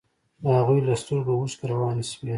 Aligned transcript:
د 0.41 0.43
هغوى 0.57 0.79
له 0.87 0.93
سترګو 1.01 1.31
اوښكې 1.39 1.65
روانې 1.71 2.03
سوې. 2.11 2.29